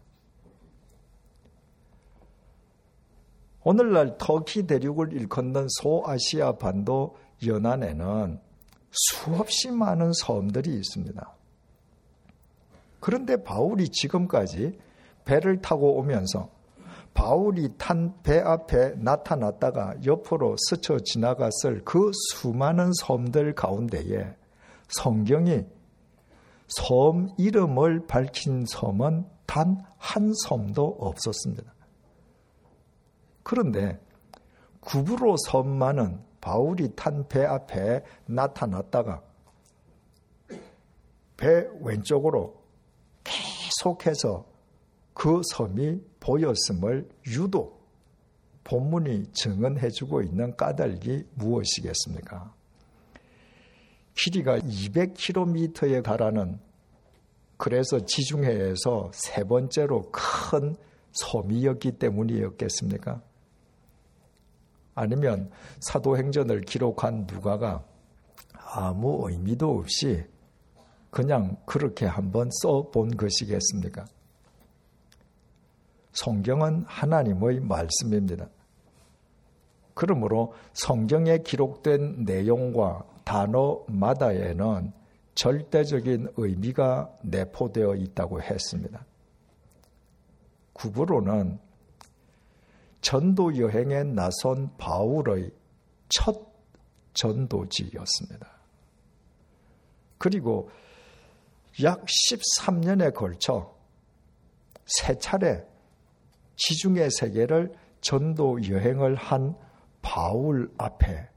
오늘날 3.69 4.17
터키 4.17 4.65
대륙을 4.65 5.13
일컫는 5.13 5.67
소아시아 5.81 6.53
반도 6.53 7.17
연안에는 7.45 8.39
수없이 8.93 9.73
많은 9.73 10.13
섬들이 10.13 10.73
있습니다. 10.73 11.35
그런데 13.01 13.43
바울이 13.43 13.89
지금까지 13.89 14.79
배를 15.25 15.61
타고 15.61 15.97
오면서 15.99 16.49
바울이 17.13 17.71
탄 17.77 18.15
배 18.23 18.39
앞에 18.39 18.95
나타났다가 18.99 19.97
옆으로 20.05 20.55
스쳐 20.69 21.01
지나갔을 21.01 21.83
그 21.85 22.13
수많은 22.13 22.93
섬들 23.01 23.57
가운데에 23.57 24.37
성경이 24.91 25.65
섬 26.69 27.31
이름을 27.37 28.07
밝힌 28.07 28.65
섬은 28.65 29.25
단 29.47 29.85
한 29.99 30.33
섬도 30.47 30.99
없었습니다. 31.01 31.76
그런데 33.47 34.01
구브로 34.81 35.37
섬만은 35.47 36.21
바울이 36.41 36.97
탄 36.97 37.29
배 37.29 37.45
앞에 37.45 38.03
나타났다가 38.27 39.23
배 41.37 41.69
왼쪽으로 41.81 42.61
계속해서 43.23 44.45
그 45.15 45.43
섬이 45.53 46.01
보였음을 46.19 47.09
유독 47.29 47.87
본문이 48.65 49.31
증언해주고 49.33 50.23
있는 50.23 50.57
까닭이 50.57 51.27
무엇이겠습니까? 51.35 52.53
길이가 54.17 54.59
200km에 54.59 56.03
달하는 56.03 56.59
그래서 57.57 58.05
지중해에서 58.05 59.13
세 59.15 59.45
번째로 59.45 60.11
큰 60.11 60.75
섬이었기 61.13 61.93
때문이었겠습니까? 61.93 63.23
아니면 64.97 65.51
사도행전을 65.81 66.63
기록한 66.63 67.27
누가가 67.31 67.85
아무 68.55 69.31
의미도 69.31 69.79
없이 69.79 70.25
그냥 71.11 71.57
그렇게 71.67 72.07
한번 72.07 72.51
써 72.51 72.91
본 72.93 73.17
것이겠습니까? 73.17 74.07
성경은 76.13 76.85
하나님의 76.87 77.61
말씀입니다. 77.61 78.49
그러므로 79.95 80.55
성경에 80.73 81.39
기록된 81.39 82.25
내용과 82.25 83.05
단어마다에는 83.25 84.93
절대적인 85.35 86.29
의미가 86.37 87.11
내포되어 87.23 87.97
있다고 87.97 88.41
했습니다. 88.41 89.05
구부로는 90.73 91.59
전도 93.07 93.57
여행에 93.57 94.03
나선 94.03 94.77
바울의 94.79 95.53
첫 96.09 96.45
전도지였습니다. 97.15 98.51
그리고 100.19 100.69
약 101.85 102.05
13년에 102.05 103.15
걸쳐 103.15 103.73
세 104.87 105.17
차례 105.19 105.65
지중해 106.57 107.09
세계를 107.11 107.73
전도 108.01 108.69
여행을 108.69 109.15
한 109.15 109.55
바울 110.03 110.69
앞에 110.77 111.29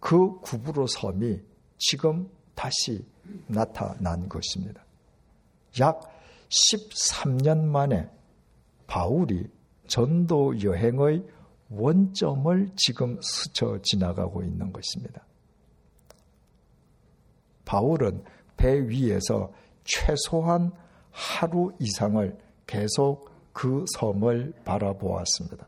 그 0.00 0.40
구부로 0.40 0.88
섬이 0.88 1.42
지금 1.78 2.28
다시 2.56 3.06
나타난 3.46 4.28
것입니다. 4.28 4.84
약 5.78 6.00
13년 6.48 7.66
만에 7.66 8.10
바울이 8.88 9.48
전도 9.92 10.62
여행의 10.62 11.22
원점을 11.68 12.70
지금 12.76 13.18
스쳐 13.20 13.78
지나가고 13.82 14.42
있는 14.42 14.72
것입니다. 14.72 15.22
바울은 17.66 18.24
배 18.56 18.88
위에서 18.88 19.52
최소한 19.84 20.72
하루 21.10 21.72
이상을 21.78 22.38
계속 22.66 23.30
그 23.52 23.84
섬을 23.98 24.54
바라보았습니다. 24.64 25.66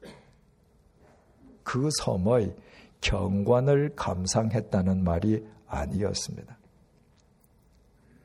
그 1.63 1.91
섬의 2.01 2.57
경관을 3.03 3.95
감상했다는 3.95 5.05
말이 5.05 5.47
아니었습니다. 5.67 6.57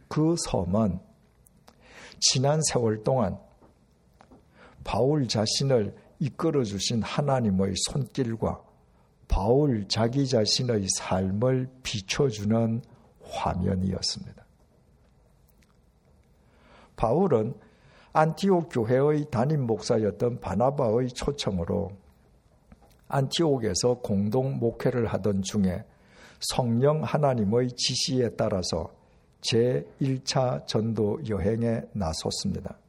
그 0.08 0.36
섬은 0.48 1.00
지난 2.22 2.62
세월 2.72 3.04
동안 3.04 3.38
바울 4.90 5.28
자신을 5.28 5.96
이끌어 6.18 6.64
주신 6.64 7.04
하나님의 7.04 7.76
손길과 7.76 8.60
바울 9.28 9.88
자기 9.88 10.28
자신의 10.28 10.88
삶을 10.98 11.70
비춰주는 11.84 12.82
화면이었습니다. 13.22 14.46
바울은 16.96 17.54
안티옥 18.14 18.70
교회의 18.72 19.30
담임 19.30 19.68
목사였던 19.68 20.40
바나바의 20.40 21.10
초청으로 21.10 21.92
안티옥에서 23.10 24.00
공동 24.00 24.58
목회를 24.58 25.06
하던 25.06 25.44
중에 25.44 25.86
성령 26.40 27.04
하나님의 27.04 27.74
지시에 27.74 28.30
따라서 28.30 28.92
제1차 29.42 30.66
전도 30.66 31.20
여행에 31.30 31.84
나섰습니다. 31.94 32.80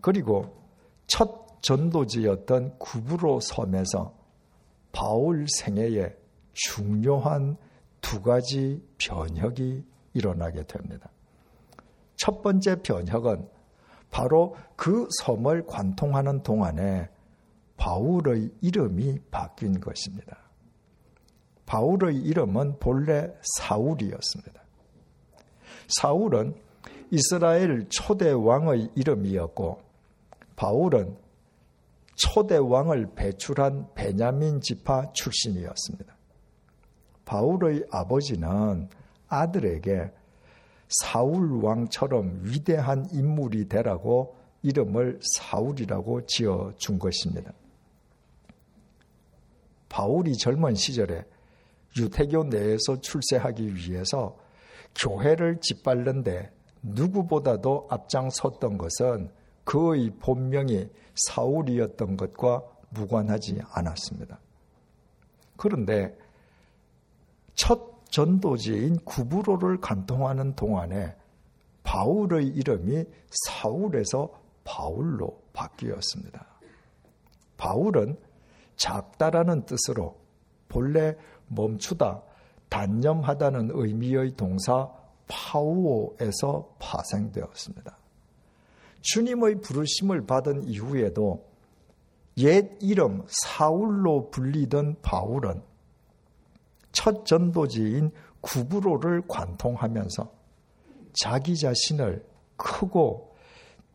그리고 0.00 0.61
첫 1.06 1.62
전도지였던 1.62 2.78
구브로 2.78 3.40
섬에서 3.40 4.14
바울 4.92 5.46
생애에 5.48 6.16
중요한 6.52 7.56
두 8.00 8.20
가지 8.20 8.82
변혁이 8.98 9.84
일어나게 10.12 10.64
됩니다. 10.64 11.10
첫 12.16 12.42
번째 12.42 12.82
변혁은 12.82 13.48
바로 14.10 14.56
그 14.76 15.08
섬을 15.22 15.66
관통하는 15.66 16.42
동안에 16.42 17.08
바울의 17.76 18.50
이름이 18.60 19.20
바뀐 19.30 19.80
것입니다. 19.80 20.38
바울의 21.66 22.18
이름은 22.18 22.78
본래 22.78 23.32
사울이었습니다. 23.58 24.62
사울은 25.88 26.54
이스라엘 27.10 27.88
초대 27.88 28.30
왕의 28.30 28.90
이름이었고 28.94 29.80
바울은 30.56 31.16
초대 32.14 32.56
왕을 32.56 33.14
배출한 33.14 33.88
베냐민 33.94 34.60
지파 34.60 35.12
출신이었습니다. 35.12 36.16
바울의 37.24 37.86
아버지는 37.90 38.88
아들에게 39.28 40.10
사울 41.00 41.64
왕처럼 41.64 42.40
위대한 42.42 43.08
인물이 43.12 43.68
되라고 43.68 44.36
이름을 44.62 45.20
사울이라고 45.38 46.26
지어 46.26 46.72
준 46.76 46.98
것입니다. 46.98 47.52
바울이 49.88 50.36
젊은 50.36 50.74
시절에 50.74 51.24
유태교 51.98 52.44
내에서 52.44 53.00
출세하기 53.00 53.74
위해서 53.74 54.38
교회를 54.94 55.60
짓밟는데 55.60 56.50
누구보다도 56.82 57.88
앞장섰던 57.90 58.78
것은 58.78 59.30
그의 59.64 60.10
본명이 60.18 60.88
사울이었던 61.14 62.16
것과 62.16 62.62
무관하지 62.90 63.60
않았습니다. 63.72 64.38
그런데 65.56 66.16
첫 67.54 68.04
전도지인 68.10 69.04
구브로를 69.04 69.80
간통하는 69.80 70.54
동안에 70.54 71.16
바울의 71.82 72.48
이름이 72.48 73.04
사울에서 73.46 74.30
바울로 74.64 75.42
바뀌었습니다. 75.52 76.46
바울은 77.56 78.18
작다라는 78.76 79.64
뜻으로 79.66 80.16
본래 80.68 81.16
멈추다, 81.48 82.22
단념하다는 82.68 83.70
의미의 83.72 84.36
동사 84.36 84.90
파우오에서 85.28 86.74
파생되었습니다. 86.78 87.96
주님의 89.02 89.60
부르심을 89.60 90.26
받은 90.26 90.64
이후에도 90.64 91.46
옛 92.38 92.78
이름 92.80 93.24
사울로 93.28 94.30
불리던 94.30 95.02
바울은 95.02 95.62
첫 96.92 97.26
전도지인 97.26 98.10
구브로를 98.40 99.22
관통하면서 99.28 100.32
자기 101.12 101.56
자신을 101.56 102.24
크고 102.56 103.36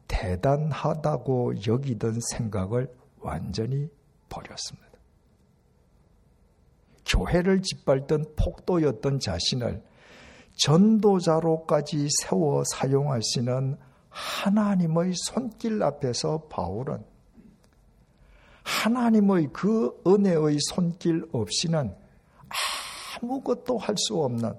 대단하다고 0.08 1.66
여기던 1.68 2.20
생각을 2.32 2.94
완전히 3.20 3.90
버렸습니다. 4.30 4.88
교회를 7.06 7.62
짓밟던 7.62 8.36
폭도였던 8.36 9.20
자신을 9.20 9.84
전도자로까지 10.58 12.08
세워 12.22 12.64
사용하시는 12.74 13.78
하나님의 14.18 15.14
손길 15.16 15.84
앞에서 15.84 16.48
바울은 16.50 17.06
하나님의 18.64 19.50
그 19.54 20.02
은혜의 20.06 20.58
손길 20.60 21.24
없이는 21.32 21.96
아무것도 23.22 23.78
할 23.78 23.96
수 23.98 24.22
없는 24.24 24.54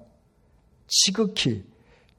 지극히 0.87 1.65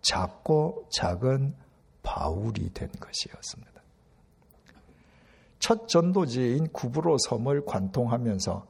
작고 0.03 0.89
작은 0.93 1.55
바울이 2.03 2.73
된 2.73 2.89
것이었습니다. 3.01 3.71
첫 5.59 5.89
전도지인 5.89 6.69
구브로 6.73 7.17
섬을 7.29 7.65
관통하면서 7.65 8.67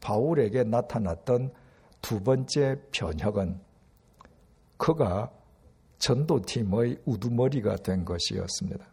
바울에게 0.00 0.64
나타났던 0.64 1.52
두 2.02 2.22
번째 2.22 2.80
변혁은 2.92 3.60
그가 4.76 5.32
전도팀의 5.98 6.98
우두머리가 7.04 7.76
된 7.76 8.04
것이었습니다. 8.04 8.84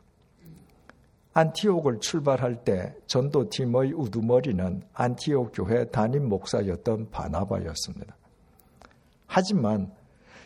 안티옥을 1.33 1.99
출발할 1.99 2.63
때 2.63 2.95
전도팀의 3.07 3.93
우두머리는 3.93 4.83
안티옥 4.93 5.51
교회 5.53 5.85
담임 5.85 6.29
목사였던 6.29 7.11
바나바였습니다. 7.11 8.15
하지만 9.27 9.91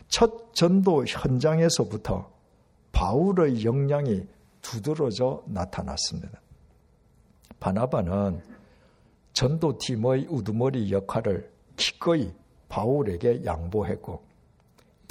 첫 0.08 0.52
전도 0.54 1.04
현장에서부터 1.06 2.30
바울의 2.90 3.64
역량이 3.64 4.26
두드러져 4.62 5.44
나타났습니다. 5.46 6.40
바나바는 7.60 8.42
전도팀의 9.32 10.26
우두머리 10.28 10.90
역할을 10.92 11.50
기꺼이 11.76 12.32
바울에게 12.68 13.44
양보했고 13.44 14.29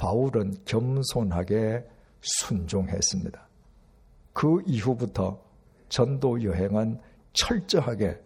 바울은 0.00 0.54
겸손하게 0.64 1.86
순종했습니다. 2.22 3.48
그 4.32 4.62
이후부터 4.64 5.38
전도 5.90 6.42
여행은 6.42 6.98
철저하게 7.34 8.18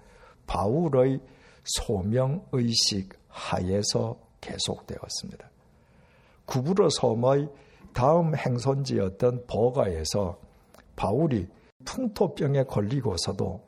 바울의 0.46 1.18
소명 1.64 2.46
의식 2.52 3.08
하에서 3.26 4.16
계속되었습니다. 4.40 5.50
구부러 6.46 6.88
섬의 6.90 7.48
다음 7.92 8.36
행선지였던 8.36 9.46
버가에서 9.48 10.38
바울이 10.94 11.48
풍토병에 11.84 12.64
걸리고서도 12.64 13.66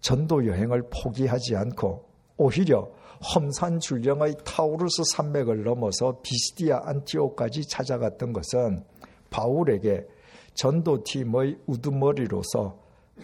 전도 0.00 0.46
여행을 0.46 0.88
포기하지 0.88 1.56
않고 1.56 2.08
오히려 2.38 2.90
험산 3.22 3.80
줄령의 3.80 4.36
타우루스 4.44 5.02
산맥을 5.14 5.64
넘어서 5.64 6.20
비스디아 6.22 6.82
안티오까지 6.84 7.66
찾아갔던 7.68 8.32
것은 8.32 8.84
바울에게 9.30 10.06
전도팀의 10.54 11.58
우두머리로서 11.66 12.78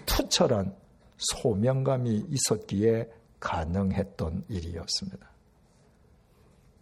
투철한 0.06 0.74
소명감이 1.16 2.26
있었기에 2.28 3.08
가능했던 3.40 4.44
일이었습니다. 4.48 5.30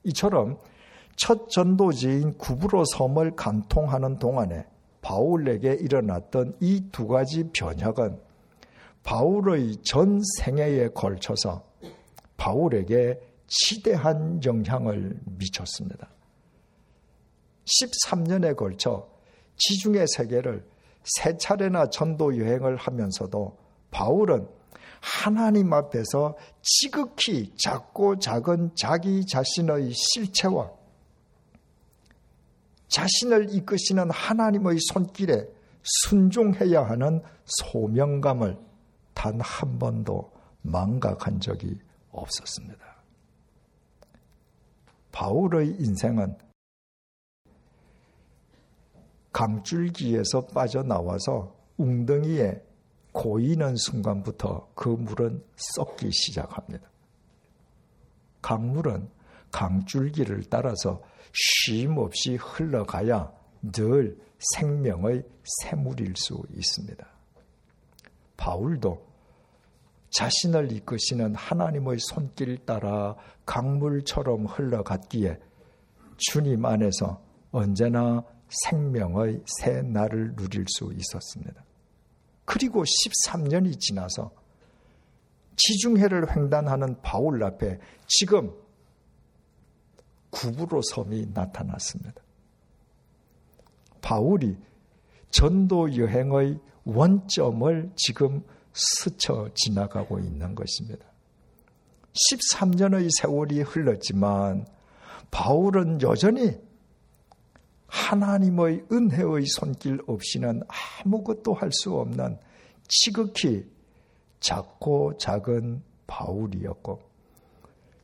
이처럼 0.05 0.59
첫 1.17 1.49
전도지인 1.51 2.39
구브로 2.39 2.85
섬을 2.97 3.37
간통하는 3.37 4.19
동안에 4.19 4.67
바울에게 5.03 5.75
일어났던 5.81 6.57
이 6.61 6.89
두 6.91 7.07
가지 7.07 7.45
변혁은 7.53 8.19
바울의 9.03 9.77
전 9.83 10.21
생애에 10.39 10.89
걸쳐서 10.95 11.65
바울에게 12.37 13.21
지대한 13.47 14.43
영향을 14.45 15.19
미쳤습니다. 15.25 16.09
13년에 17.65 18.57
걸쳐 18.57 19.09
지중해 19.57 20.07
세계를 20.17 20.65
세 21.05 21.37
차례나 21.37 21.91
전도 21.91 22.39
여행을 22.39 22.77
하면서도 22.77 23.59
바울은 23.91 24.49
하나님 25.01 25.73
앞에서 25.73 26.37
지극히 26.63 27.53
작고 27.57 28.19
작은 28.19 28.71
자기 28.77 29.27
자신의 29.27 29.93
실체와 29.93 30.71
자신을 32.89 33.55
이끄시는 33.55 34.11
하나님의 34.11 34.79
손길에 34.81 35.47
순종해야 35.83 36.85
하는 36.85 37.23
소명감을 37.45 38.57
단 39.15 39.41
한 39.41 39.79
번도 39.79 40.33
망각한 40.63 41.41
적이 41.41 41.79
없었습니다. 42.13 42.81
바울의 45.11 45.69
인생은 45.81 46.37
강줄기에서 49.33 50.47
빠져나와서 50.47 51.57
웅덩이에 51.79 52.63
고이는 53.13 53.77
순간부터 53.77 54.71
그 54.75 54.89
물은 54.89 55.45
썩기 55.57 56.11
시작합니다. 56.13 56.89
강물은 58.41 59.09
강줄기를 59.51 60.45
따라서 60.51 61.03
쉼 61.33 61.91
없이 61.99 62.37
흘러가야 62.37 63.33
늘 63.73 64.19
생명의 64.55 65.23
샘물일 65.63 66.15
수 66.17 66.43
있습니다. 66.55 67.07
바울도 68.37 69.12
자신을 70.13 70.73
이끄시는 70.73 71.35
하나님의 71.35 71.97
손길 71.99 72.59
따라 72.65 73.17
강물처럼 73.47 74.47
흘러갔기에 74.47 75.39
주님 76.19 76.65
안에서 76.65 77.23
언제나 77.51 78.23
생명의 78.67 79.43
새 79.47 79.83
날을 79.83 80.37
누릴 80.37 80.67
수 80.69 80.93
있었습니다. 80.93 81.65
그리고 82.45 82.85
13년이 82.85 83.79
지나서 83.81 84.31
지중해를 85.57 86.37
횡단하는 86.37 87.01
바울 87.03 87.43
앞에 87.43 87.79
지금 88.07 88.53
구부로 90.31 90.81
섬이 90.83 91.29
나타났습니다. 91.33 92.21
바울이 94.01 94.57
전도 95.31 95.97
여행의 95.97 96.59
원점을 96.85 97.93
지금 97.97 98.45
스쳐 98.73 99.49
지나가고 99.55 100.19
있는 100.19 100.55
것입니다. 100.55 101.05
13년의 102.13 103.09
세월이 103.21 103.63
흘렀지만 103.63 104.67
바울은 105.31 106.03
여전히 106.03 106.61
하나님의 107.87 108.85
은혜의 108.91 109.47
손길 109.47 109.99
없이는 110.07 110.63
아무것도 111.05 111.55
할 111.55 111.71
수 111.73 111.95
없는 111.95 112.39
지극히 112.89 113.67
작고 114.41 115.17
작은 115.19 115.83
바울이었고 116.07 117.01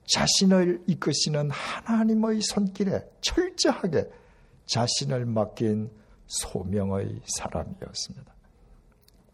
자신을 0.06 0.84
이끄시는 0.86 1.50
하나님의 1.50 2.40
손길에 2.42 3.00
철저하게 3.20 4.10
자신을 4.66 5.26
맡긴 5.26 5.90
소명의 6.26 7.20
사람이었습니다. 7.24 8.37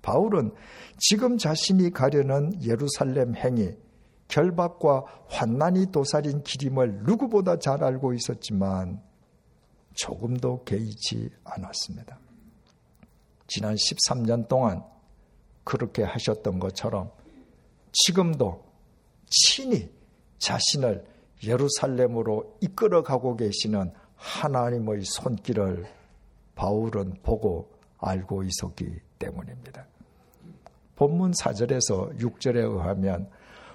바울은 0.04 0.52
지금 0.98 1.38
자신이 1.38 1.90
가려는 1.90 2.62
예루살렘 2.62 3.34
행위, 3.34 3.74
결박과 4.28 5.04
환난이 5.28 5.92
도살인 5.92 6.42
길임을 6.42 7.04
누구보다 7.04 7.58
잘 7.58 7.82
알고 7.82 8.12
있었지만 8.12 9.02
조금도 9.94 10.64
개의치 10.64 11.30
않았습니다. 11.44 12.18
지난 13.46 13.74
13년 13.74 14.46
동안 14.46 14.84
그렇게 15.64 16.02
하셨던 16.02 16.58
것처럼 16.58 17.10
지금도 17.92 18.62
친히 19.26 19.90
자신을 20.38 21.04
예루살렘으로 21.42 22.58
이끌어가고 22.60 23.36
계시는 23.36 23.92
하나님의 24.16 25.02
손길을 25.04 25.86
바울은 26.54 27.20
보고 27.22 27.72
알고 27.98 28.42
있었기 28.42 29.00
때문입니다. 29.18 29.86
본문 30.96 31.32
4절에서 31.32 32.18
6절에 32.18 32.56
의하면 32.56 33.28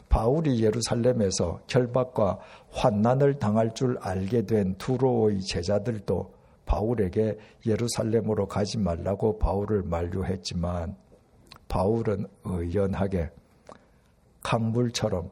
바울이 0.09 0.63
예루살렘에서 0.63 1.59
결박과 1.67 2.39
환난을 2.71 3.39
당할 3.39 3.73
줄 3.73 3.97
알게 4.01 4.45
된 4.45 4.75
두로의 4.75 5.41
제자들도 5.41 6.33
바울에게 6.65 7.37
예루살렘으로 7.65 8.47
가지 8.47 8.77
말라고 8.77 9.37
바울을 9.39 9.83
만류했지만 9.83 10.95
바울은 11.67 12.27
의연하게 12.43 13.31
강물처럼 14.41 15.29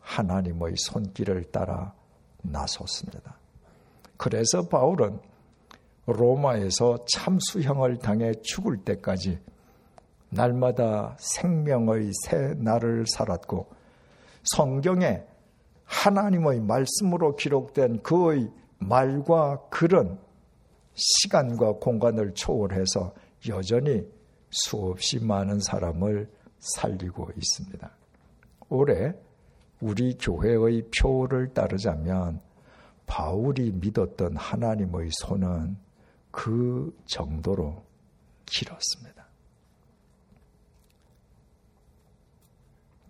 하나님의 0.00 0.74
손길을 0.76 1.44
따라 1.44 1.94
나섰습니다. 2.42 3.38
그래서 4.16 4.68
바울은 4.68 5.18
로마에서 6.06 7.04
참수형을 7.06 7.98
당해 7.98 8.32
죽을 8.42 8.78
때까지 8.78 9.38
날마다 10.30 11.16
생명의 11.18 12.10
새 12.24 12.54
날을 12.56 13.04
살았고 13.06 13.68
성경에 14.44 15.22
하나님의 15.84 16.60
말씀으로 16.60 17.36
기록된 17.36 18.02
그의 18.02 18.50
말과 18.78 19.60
글은 19.70 20.18
시간과 20.94 21.74
공간을 21.74 22.34
초월해서 22.34 23.12
여전히 23.48 24.06
수없이 24.50 25.18
많은 25.24 25.60
사람을 25.60 26.30
살리고 26.58 27.30
있습니다. 27.36 27.90
올해 28.68 29.14
우리 29.80 30.16
교회의 30.18 30.88
표를 30.96 31.52
따르자면 31.52 32.40
바울이 33.06 33.72
믿었던 33.72 34.36
하나님의 34.36 35.08
손은 35.12 35.76
그 36.30 36.96
정도로 37.06 37.82
길었습니다. 38.46 39.29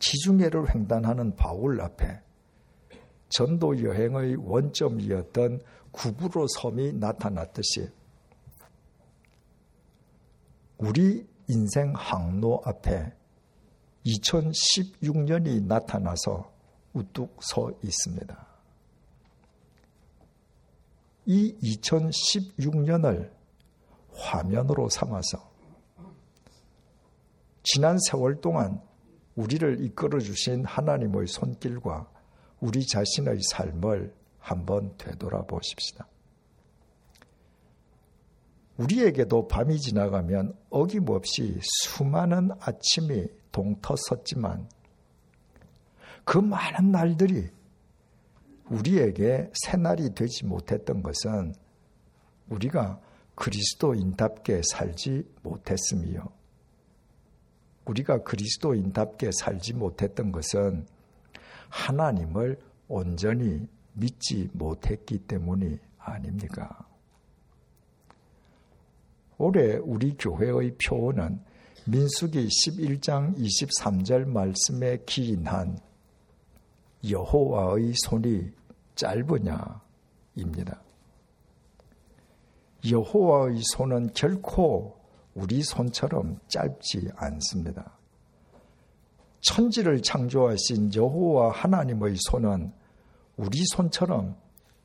지중해를 0.01 0.75
횡단하는 0.75 1.37
바울 1.37 1.81
앞에 1.81 2.21
전도 3.29 3.85
여행의 3.85 4.37
원점이었던 4.37 5.61
구부로 5.93 6.47
섬이 6.49 6.95
나타났듯이 6.95 7.89
우리 10.79 11.27
인생 11.49 11.93
항로 11.95 12.63
앞에 12.65 13.13
2016년이 14.07 15.65
나타나서 15.65 16.51
우뚝 16.95 17.43
서 17.43 17.71
있습니다. 17.83 18.47
이 21.27 21.55
2016년을 21.63 23.31
화면으로 24.15 24.89
삼아서 24.89 25.51
지난 27.63 27.99
세월 28.09 28.41
동안 28.41 28.81
우리를 29.37 29.85
이끌어 29.85 30.19
주신 30.19 30.65
하나님의 30.65 31.27
손길과 31.27 32.11
우리 32.61 32.87
자신의 32.87 33.39
삶을 33.51 34.15
한번 34.39 34.95
되돌아보십시다. 34.99 36.07
우리에게도 38.77 39.47
밤이 39.49 39.79
지나가면 39.79 40.55
어김없이 40.71 41.59
수많은 41.63 42.51
아침이 42.61 43.27
동터섰지만 43.53 44.69
그 46.25 46.39
많은 46.39 46.91
날들이 46.91 47.51
우리에게 48.71 49.51
새날이 49.53 50.15
되지 50.15 50.47
못했던 50.47 51.03
것은 51.03 51.55
우리가 52.49 53.01
그리스도인답게 53.35 54.63
살지 54.65 55.25
못했음이요. 55.43 56.40
우리가 57.91 58.23
그리스도인답게 58.23 59.31
살지 59.33 59.75
못했던 59.75 60.31
것은 60.31 60.87
하나님을 61.69 62.59
온전히 62.89 63.67
믿지 63.95 64.49
못했기 64.53 65.19
때문이 65.27 65.79
아닙니까? 65.99 66.87
올해 69.39 69.77
우리 69.77 70.17
교회의 70.17 70.77
표어는 70.77 71.41
민수기 71.87 72.47
11장 72.47 73.37
23절 73.37 74.27
말씀에 74.27 74.99
기인한 75.07 75.79
여호와의 77.09 77.95
손이 77.97 78.53
짧으냐입니다. 78.95 80.83
여호와의 82.89 83.61
손은 83.63 84.11
결코 84.15 85.00
우리 85.35 85.63
손처럼 85.63 86.39
짧지 86.49 87.11
않습니다. 87.17 87.97
천지를 89.41 90.03
창조하신 90.03 90.95
여호와 90.95 91.53
하나님의 91.53 92.17
손은 92.19 92.73
우리 93.37 93.65
손처럼 93.75 94.37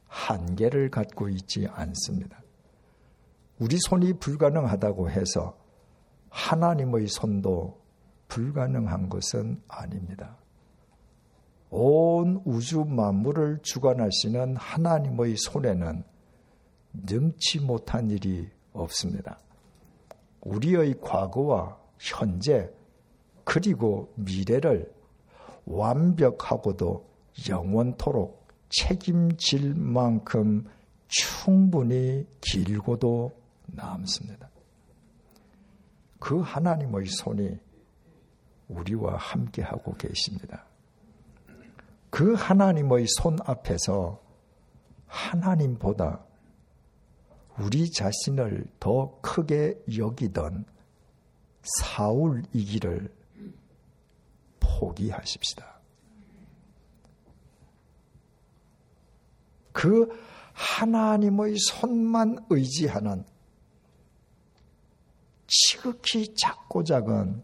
한계를 0.08 0.90
갖고 0.90 1.28
있지 1.30 1.68
않습니다. 1.70 2.42
우리 3.60 3.78
손이 3.80 4.14
불가능하다고 4.20 5.10
해서 5.10 5.58
하나님의 6.30 7.08
손도 7.08 7.82
불가능한 8.28 9.10
것은 9.10 9.62
아닙니다. 9.68 10.38
온 11.70 12.42
우주 12.46 12.86
만물을 12.86 13.60
주관하시는 13.62 14.56
하나님의 14.56 15.36
손에는 15.38 16.04
능치 16.94 17.60
못한 17.60 18.10
일이 18.10 18.50
없습니다. 18.74 19.40
우리의 20.46 21.02
과거와 21.02 21.78
현재 22.00 22.72
그리고 23.44 24.14
미래를 24.16 24.92
완벽하고도 25.66 27.06
영원토록 27.50 28.48
책임질 28.70 29.76
만큼 29.76 30.66
충분히 31.08 32.26
길고도 32.42 33.32
남습니다. 33.68 34.50
그 36.20 36.40
하나님의 36.40 37.06
손이 37.08 37.60
우리와 38.68 39.18
함께하고 39.18 39.94
계십니다. 39.94 40.66
그 42.10 42.34
하나님의 42.34 43.06
손 43.08 43.38
앞에서 43.46 44.22
하나님보다 45.08 46.25
우리 47.60 47.90
자신을 47.90 48.66
더 48.80 49.20
크게 49.22 49.82
여기던 49.98 50.66
사울이기를 51.64 53.14
포기하십시다. 54.60 55.80
그 59.72 60.08
하나님의 60.54 61.58
손만 61.58 62.46
의지하는 62.50 63.26
지극히 65.48 66.34
작고 66.36 66.84
작은 66.84 67.44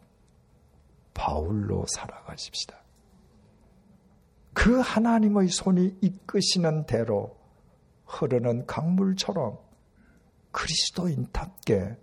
바울로 1.13 1.85
살아가십시다. 1.87 2.81
그 4.53 4.79
하나님의 4.79 5.49
손이 5.49 5.97
이끄시는 6.01 6.85
대로 6.85 7.37
흐르는 8.05 8.65
강물처럼 8.65 9.70
그리스도인답게 10.51 11.97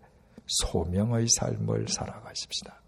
소명의 0.46 1.26
삶을 1.38 1.88
살아가십시다. 1.88 2.80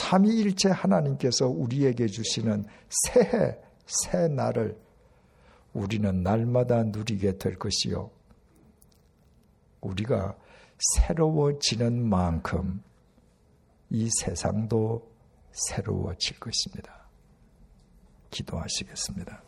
삼위일체 0.00 0.70
하나님께서 0.70 1.46
우리에게 1.46 2.06
주시는 2.06 2.66
새해, 2.88 3.56
새 3.86 4.28
날을 4.28 4.78
우리는 5.72 6.22
날마다 6.22 6.82
누리게 6.84 7.38
될 7.38 7.56
것이요. 7.58 8.10
우리가 9.80 10.36
새로워지는 10.96 12.08
만큼 12.08 12.82
이 13.90 14.08
세상도 14.20 15.10
새로워질 15.52 16.38
것입니다. 16.40 17.08
기도하시겠습니다. 18.30 19.43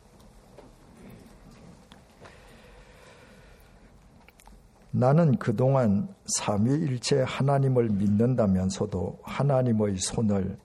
나는 4.90 5.36
그동안 5.38 6.08
삼위일체 6.38 7.22
하나님을 7.22 7.90
믿는다면서도 7.90 9.18
하나님의 9.22 9.96
손을 9.98 10.58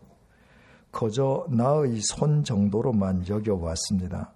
거저 0.91 1.45
나의 1.49 1.99
손 2.01 2.43
정도로만 2.43 3.27
여겨왔습니다. 3.27 4.33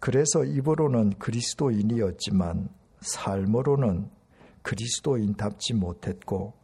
그래서 0.00 0.44
입으로는 0.44 1.18
그리스도인이었지만 1.18 2.68
삶으로는 3.00 4.10
그리스도인답지 4.62 5.74
못했고 5.74 6.54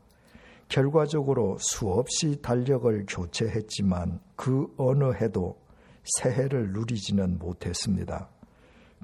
결과적으로 0.68 1.57
수없이 1.61 2.40
달력을 2.40 3.05
교체했지만 3.09 4.20
그 4.37 4.66
어느 4.77 5.12
해도 5.14 5.59
새해를 6.05 6.73
누리지는 6.73 7.38
못했습니다. 7.38 8.29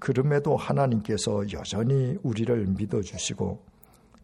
그럼에도 0.00 0.56
하나님께서 0.56 1.44
여전히 1.52 2.16
우리를 2.22 2.66
믿어주시고 2.66 3.62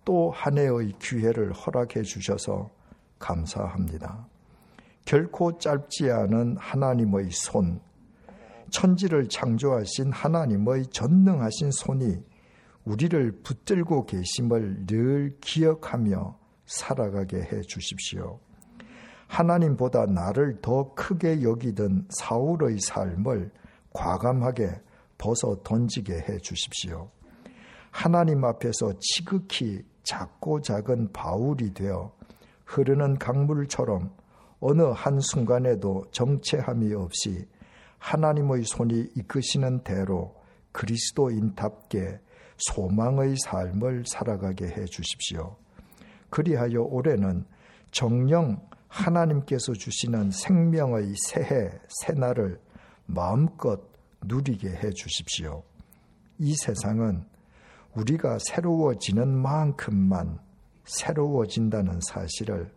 또 0.07 0.31
한 0.31 0.57
해의 0.57 0.95
기회를 0.99 1.53
허락해 1.53 2.03
주셔서 2.03 2.71
감사합니다. 3.19 4.27
결코 5.05 5.59
짧지 5.59 6.11
않은 6.11 6.57
하나님의 6.59 7.31
손, 7.31 7.81
천지를 8.71 9.29
창조하신 9.29 10.13
하나님의 10.13 10.87
전능하신 10.87 11.71
손이 11.73 12.25
우리를 12.85 13.41
붙들고 13.43 14.07
계심을 14.07 14.87
늘 14.87 15.37
기억하며 15.41 16.39
살아가게 16.67 17.39
해 17.39 17.61
주십시오. 17.63 18.39
하나님보다 19.27 20.07
나를 20.07 20.61
더 20.63 20.95
크게 20.95 21.43
여기던 21.43 22.07
사울의 22.11 22.79
삶을 22.81 23.51
과감하게 23.93 24.71
벗어 25.19 25.57
던지게 25.63 26.13
해 26.29 26.39
주십시오. 26.39 27.11
하나님 27.91 28.45
앞에서 28.45 28.93
지극히 29.01 29.83
작고 30.03 30.61
작은 30.61 31.13
바울이 31.13 31.73
되어 31.73 32.13
흐르는 32.65 33.19
강물처럼 33.19 34.15
어느 34.61 34.83
한순간에도 34.83 36.05
정체함이 36.11 36.93
없이 36.95 37.47
하나님의 37.99 38.65
손이 38.65 39.13
이끄시는 39.17 39.83
대로 39.83 40.35
그리스도인답게 40.73 42.21
소망의 42.59 43.37
삶을 43.45 44.05
살아가게 44.07 44.67
해 44.67 44.85
주십시오. 44.85 45.57
그리하여 46.31 46.83
올해는 46.83 47.45
정령 47.91 48.61
하나님께서 48.89 49.73
주시는 49.73 50.31
생명의 50.31 51.15
새해, 51.25 51.71
새날을 51.89 52.61
마음껏 53.07 53.81
누리게 54.27 54.69
해 54.69 54.91
주십시오. 54.91 55.63
이 56.39 56.55
세상은 56.55 57.25
우리가 57.95 58.39
새로워지는 58.41 59.29
만큼만 59.29 60.39
새로워진다는 60.85 62.01
사실을 62.03 62.71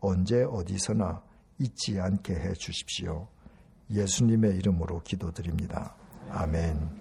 언제 0.00 0.42
어디서나 0.44 1.22
잊지 1.58 2.00
않게 2.00 2.34
해 2.34 2.52
주십시오. 2.54 3.28
예수님의 3.90 4.56
이름으로 4.56 5.02
기도드립니다. 5.02 5.94
아멘. 6.30 6.99